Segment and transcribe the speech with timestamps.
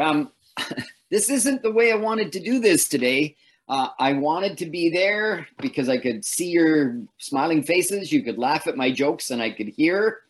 [0.00, 0.30] um,
[1.10, 3.36] this isn't the way I wanted to do this today.
[3.68, 8.12] Uh, I wanted to be there because I could see your smiling faces.
[8.12, 10.20] You could laugh at my jokes and I could hear.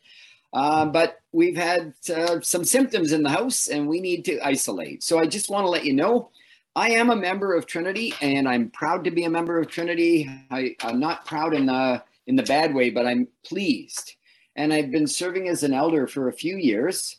[0.53, 5.03] Uh, but we've had uh, some symptoms in the house and we need to isolate.
[5.03, 6.31] So I just want to let you know
[6.77, 10.29] I am a member of Trinity and I'm proud to be a member of Trinity.
[10.51, 14.15] I, am not proud in the, in the bad way, but I'm pleased.
[14.57, 17.17] And I've been serving as an elder for a few years.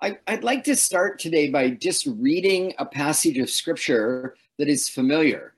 [0.00, 4.88] I, would like to start today by just reading a passage of scripture that is
[4.88, 5.54] familiar.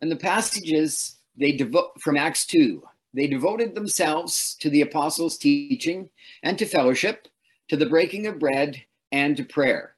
[0.00, 2.82] And the passages they devote from Acts 2.
[3.12, 6.08] They devoted themselves to the apostles' teaching
[6.42, 7.28] and to fellowship,
[7.68, 9.94] to the breaking of bread, and to prayer.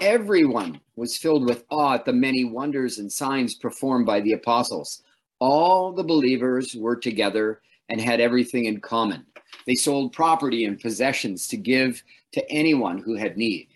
[0.00, 5.02] Everyone was filled with awe at the many wonders and signs performed by the apostles.
[5.38, 9.24] All the believers were together and had everything in common.
[9.66, 12.02] They sold property and possessions to give
[12.32, 13.68] to anyone who had need.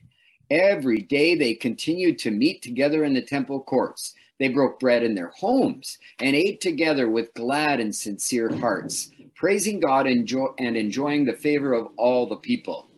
[0.51, 4.15] Every day they continued to meet together in the temple courts.
[4.39, 9.81] They broke bread in their homes and ate together with glad and sincere hearts, praising
[9.81, 12.89] God and, enjoying the favor of all the people.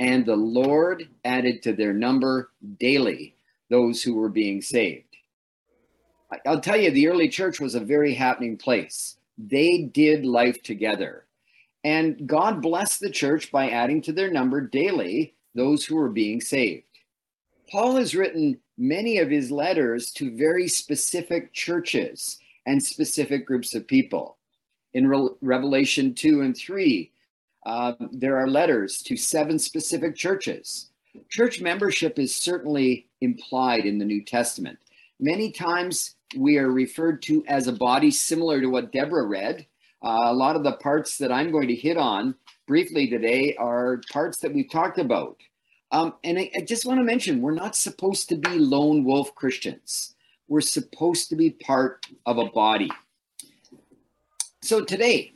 [0.00, 3.36] And the Lord added to their number daily
[3.70, 5.04] those who were being saved.
[6.46, 9.16] I'll tell you, the early church was a very happening place.
[9.38, 11.24] They did life together.
[11.82, 16.40] And God blessed the church by adding to their number daily those who were being
[16.40, 16.84] saved.
[17.70, 23.86] Paul has written many of his letters to very specific churches and specific groups of
[23.86, 24.38] people.
[24.94, 27.10] In Re- Revelation 2 and 3,
[27.66, 30.90] uh, there are letters to seven specific churches.
[31.30, 34.78] Church membership is certainly implied in the New Testament.
[35.20, 39.66] Many times we are referred to as a body similar to what Deborah read.
[40.02, 42.34] Uh, a lot of the parts that I'm going to hit on
[42.66, 45.36] briefly today are parts that we've talked about.
[45.92, 49.34] Um, and I, I just want to mention we're not supposed to be lone wolf
[49.34, 50.14] Christians,
[50.48, 52.90] we're supposed to be part of a body.
[54.62, 55.32] So today,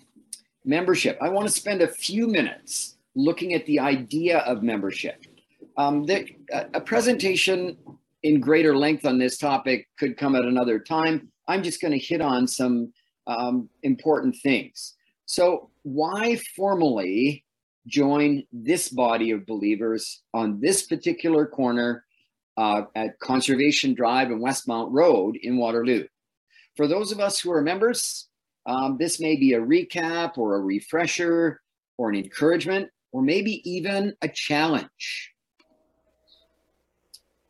[0.64, 5.24] membership, I want to spend a few minutes looking at the idea of membership.
[5.76, 6.28] Um, the,
[6.74, 7.76] a presentation
[8.22, 11.30] in greater length on this topic could come at another time.
[11.46, 12.92] I'm just going to hit on some
[13.26, 14.94] um, important things.
[15.26, 17.44] So, why formally
[17.86, 22.04] join this body of believers on this particular corner
[22.56, 26.06] uh, at Conservation Drive and Westmount Road in Waterloo?
[26.76, 28.28] For those of us who are members,
[28.66, 31.60] um, this may be a recap or a refresher
[31.96, 35.32] or an encouragement or maybe even a challenge.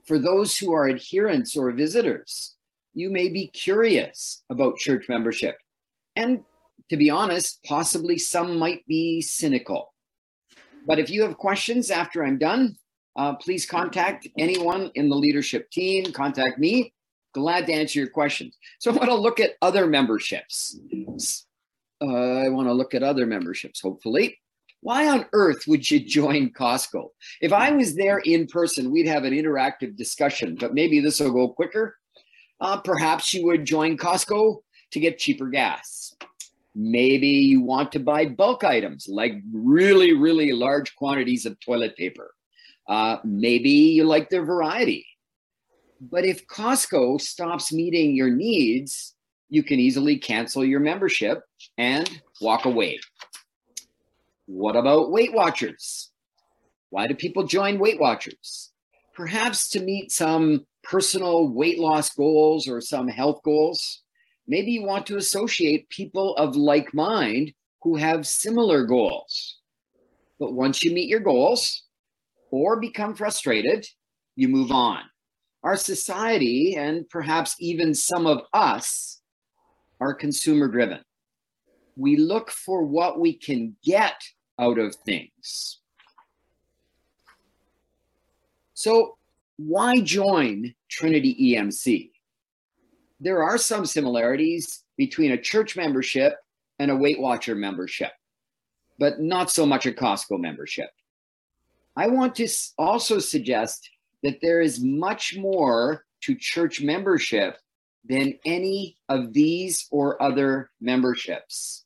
[0.08, 2.56] For those who are adherents or visitors,
[2.94, 5.56] you may be curious about church membership
[6.16, 6.40] and
[6.90, 9.92] to be honest, possibly some might be cynical.
[10.86, 12.76] But if you have questions after I'm done,
[13.16, 16.94] uh, please contact anyone in the leadership team, contact me.
[17.34, 18.56] Glad to answer your questions.
[18.78, 20.78] So I want to look at other memberships.
[22.00, 24.38] Uh, I want to look at other memberships, hopefully.
[24.80, 27.08] Why on earth would you join Costco?
[27.40, 31.32] If I was there in person, we'd have an interactive discussion, but maybe this will
[31.32, 31.96] go quicker.
[32.60, 34.58] Uh, perhaps you would join Costco
[34.92, 36.14] to get cheaper gas.
[36.74, 42.32] Maybe you want to buy bulk items like really, really large quantities of toilet paper.
[42.88, 45.06] Uh, maybe you like their variety.
[46.00, 49.14] But if Costco stops meeting your needs,
[49.48, 51.42] you can easily cancel your membership
[51.76, 52.08] and
[52.40, 53.00] walk away.
[54.48, 56.10] What about Weight Watchers?
[56.88, 58.72] Why do people join Weight Watchers?
[59.14, 64.04] Perhaps to meet some personal weight loss goals or some health goals.
[64.46, 69.58] Maybe you want to associate people of like mind who have similar goals.
[70.40, 71.82] But once you meet your goals
[72.50, 73.86] or become frustrated,
[74.34, 75.02] you move on.
[75.62, 79.20] Our society, and perhaps even some of us,
[80.00, 81.00] are consumer driven.
[81.96, 84.14] We look for what we can get
[84.58, 85.80] out of things.
[88.74, 89.16] So,
[89.56, 92.10] why join Trinity EMC?
[93.20, 96.34] there are some similarities between a church membership
[96.78, 98.12] and a Weight Watcher membership,
[98.98, 100.90] but not so much a Costco membership.
[101.96, 102.48] I want to
[102.78, 103.88] also suggest
[104.22, 107.56] that there is much more to church membership
[108.04, 111.84] than any of these or other memberships.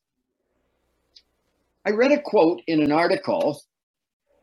[1.85, 3.61] I read a quote in an article,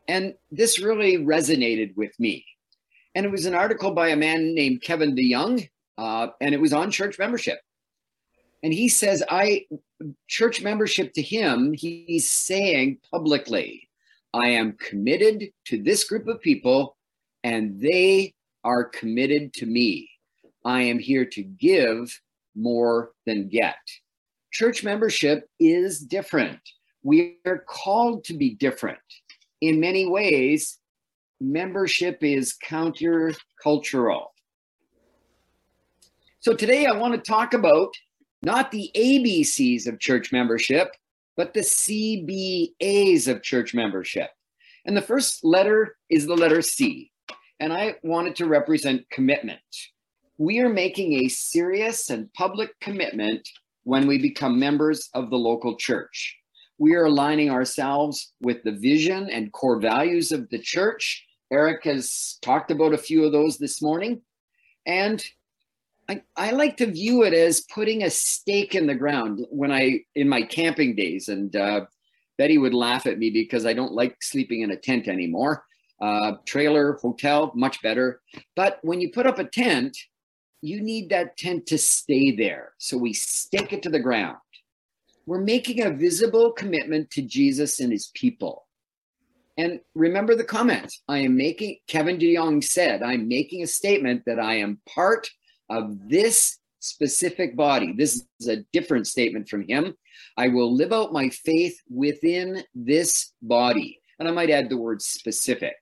[0.08, 2.44] and this really resonated with me.
[3.14, 6.72] And it was an article by a man named Kevin DeYoung, uh, and it was
[6.72, 7.58] on church membership.
[8.62, 9.66] And he says, I,
[10.28, 13.88] church membership to him, he's saying publicly,
[14.34, 16.96] I am committed to this group of people
[17.42, 18.34] and they
[18.64, 20.10] are committed to me.
[20.64, 22.20] I am here to give
[22.54, 23.78] more than get.
[24.52, 26.60] Church membership is different.
[27.02, 28.98] We are called to be different.
[29.60, 30.78] In many ways,
[31.40, 34.26] membership is countercultural.
[36.40, 37.94] So today I want to talk about
[38.42, 40.94] not the ABCs of church membership,
[41.36, 44.30] but the CBAs of church membership.
[44.86, 47.10] And the first letter is the letter C.
[47.60, 49.60] And I wanted to represent commitment.
[50.38, 53.46] We are making a serious and public commitment
[53.84, 56.39] when we become members of the local church.
[56.80, 61.26] We are aligning ourselves with the vision and core values of the church.
[61.52, 64.22] Eric has talked about a few of those this morning.
[64.86, 65.22] And
[66.08, 70.00] I, I like to view it as putting a stake in the ground when I,
[70.14, 71.82] in my camping days, and uh,
[72.38, 75.62] Betty would laugh at me because I don't like sleeping in a tent anymore.
[76.00, 78.22] Uh, trailer, hotel, much better.
[78.56, 79.98] But when you put up a tent,
[80.62, 82.72] you need that tent to stay there.
[82.78, 84.38] So we stake it to the ground.
[85.30, 88.66] We're making a visible commitment to Jesus and his people.
[89.56, 91.04] And remember the comments.
[91.06, 95.30] I am making, Kevin DeYoung said, I'm making a statement that I am part
[95.68, 97.92] of this specific body.
[97.92, 99.94] This is a different statement from him.
[100.36, 104.00] I will live out my faith within this body.
[104.18, 105.76] And I might add the word specific.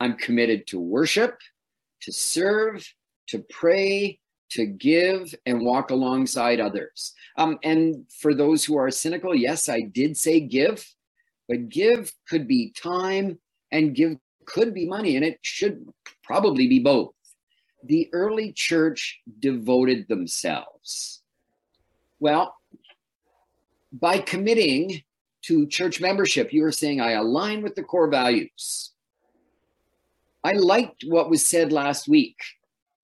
[0.00, 1.38] I'm committed to worship,
[2.00, 2.84] to serve,
[3.28, 4.18] to pray,
[4.54, 7.14] to give, and walk alongside others.
[7.36, 10.86] Um, and for those who are cynical, yes, I did say give,
[11.48, 13.38] but give could be time
[13.70, 15.86] and give could be money, and it should
[16.22, 17.14] probably be both
[17.84, 21.22] the early church devoted themselves?
[22.20, 22.54] Well,
[23.92, 25.02] by committing
[25.42, 28.92] to church membership, you are saying, I align with the core values.
[30.44, 32.36] I liked what was said last week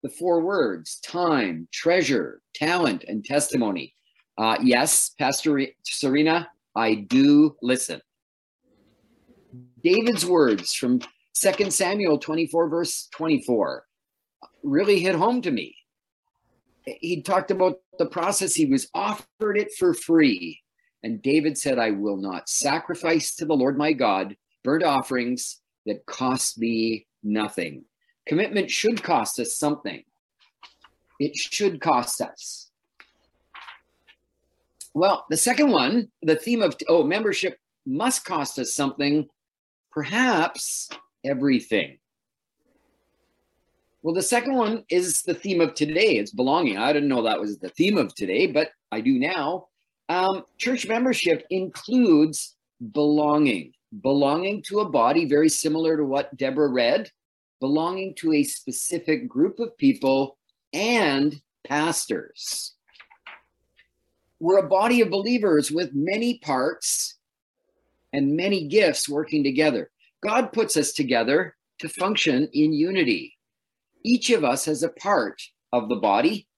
[0.03, 3.95] the four words time, treasure, talent, and testimony.
[4.37, 8.01] Uh, yes, Pastor Serena, I do listen.
[9.83, 11.01] David's words from
[11.35, 13.85] 2 Samuel 24, verse 24
[14.63, 15.75] really hit home to me.
[16.85, 20.61] He talked about the process, he was offered it for free.
[21.03, 26.07] And David said, I will not sacrifice to the Lord my God burnt offerings that
[26.07, 27.85] cost me nothing.
[28.29, 30.05] Commitment should cost us something.
[31.19, 32.71] It should cost us.
[34.93, 39.29] Well, the second one, the theme of oh, membership must cost us something,
[39.91, 40.91] perhaps
[41.25, 41.99] everything.
[44.03, 46.17] Well, the second one is the theme of today.
[46.17, 46.77] It's belonging.
[46.77, 49.69] I didn't know that was the theme of today, but I do now.
[50.09, 52.57] Um, church membership includes
[52.93, 53.73] belonging,
[54.03, 57.11] belonging to a body very similar to what Deborah read,
[57.61, 60.39] belonging to a specific group of people
[60.73, 62.75] and pastors.
[64.41, 67.17] We're a body of believers with many parts
[68.13, 69.91] and many gifts working together.
[70.23, 73.39] God puts us together to function in unity
[74.05, 76.49] each of us has a part of the body.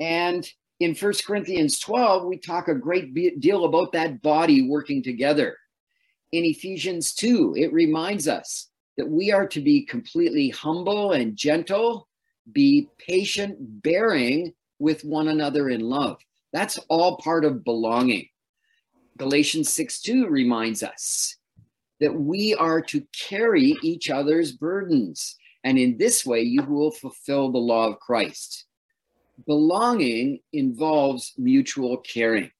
[0.00, 0.48] And
[0.80, 5.56] in First Corinthians 12, we talk a great deal about that body working together.
[6.32, 12.08] In Ephesians 2, it reminds us that we are to be completely humble and gentle,
[12.52, 16.18] be patient, bearing with one another in love.
[16.52, 18.28] That's all part of belonging.
[19.16, 21.36] Galatians 6 2 reminds us
[22.00, 25.36] that we are to carry each other's burdens.
[25.62, 28.66] And in this way, you will fulfill the law of Christ.
[29.46, 32.50] Belonging involves mutual caring.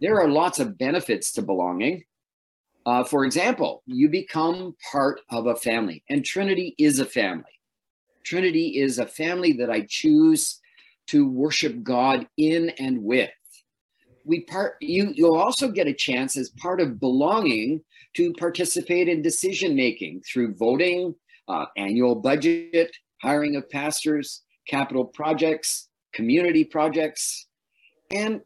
[0.00, 2.04] There are lots of benefits to belonging.
[2.88, 7.44] Uh, for example, you become part of a family, and Trinity is a family.
[8.24, 10.58] Trinity is a family that I choose
[11.08, 13.28] to worship God in and with.
[14.24, 17.82] We part you you'll also get a chance as part of belonging
[18.14, 21.14] to participate in decision making through voting,
[21.46, 27.48] uh, annual budget, hiring of pastors, capital projects, community projects.
[28.10, 28.40] And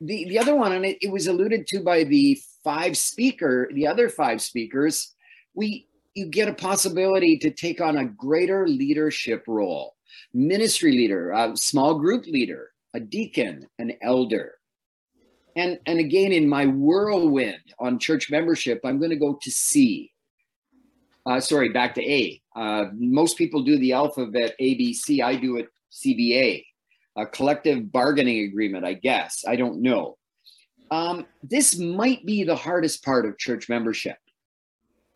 [0.00, 3.86] the, the other one, and it, it was alluded to by the five speaker, the
[3.86, 5.14] other five speakers,
[5.54, 9.96] we you get a possibility to take on a greater leadership role,
[10.34, 14.56] ministry leader, a small group leader, a deacon, an elder.
[15.56, 20.12] And, and again, in my whirlwind on church membership, I'm going to go to C,
[21.24, 22.42] uh, sorry, back to A.
[22.54, 25.22] Uh, most people do the alphabet ABC.
[25.22, 26.64] I do it CBA,
[27.16, 29.44] a collective bargaining agreement, I guess.
[29.48, 30.18] I don't know.
[30.90, 34.16] Um, this might be the hardest part of church membership.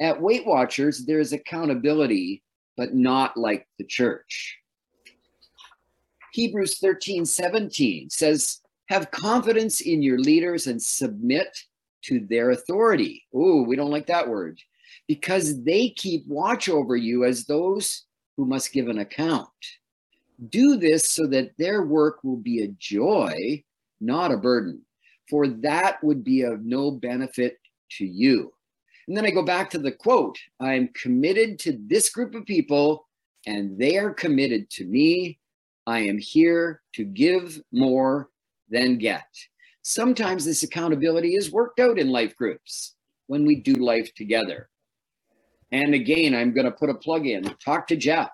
[0.01, 2.43] At Weight Watchers, there's accountability
[2.77, 4.59] but not like the church.
[6.33, 11.49] Hebrews 13 17 says, Have confidence in your leaders and submit
[12.03, 13.25] to their authority.
[13.35, 14.59] Ooh, we don't like that word
[15.07, 18.05] because they keep watch over you as those
[18.37, 19.49] who must give an account.
[20.49, 23.63] Do this so that their work will be a joy,
[24.01, 24.83] not a burden,
[25.29, 27.59] for that would be of no benefit
[27.99, 28.53] to you.
[29.09, 33.09] And then I go back to the quote I'm committed to this group of people,
[33.47, 35.39] and they are committed to me.
[35.87, 38.29] I am here to give more
[38.71, 39.27] than get.
[39.83, 42.95] Sometimes this accountability is worked out in life groups
[43.27, 44.69] when we do life together.
[45.73, 47.43] And again, I'm going to put a plug in.
[47.65, 48.31] Talk to Jeff.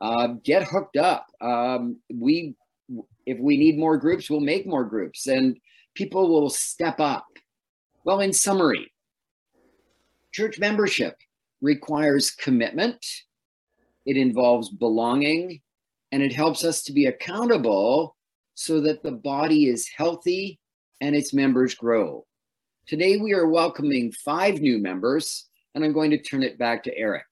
[0.00, 1.26] Uh, get hooked up.
[1.40, 2.54] Um, we,
[3.24, 5.58] if we need more groups, we'll make more groups, and
[5.96, 7.26] people will step up.
[8.04, 8.92] Well, in summary,
[10.32, 11.16] church membership
[11.60, 13.04] requires commitment.
[14.04, 15.60] It involves belonging,
[16.12, 18.14] and it helps us to be accountable
[18.54, 20.60] so that the body is healthy
[21.00, 22.24] and its members grow.
[22.86, 26.96] Today, we are welcoming five new members and I'm going to turn it back to
[26.96, 27.26] Eric.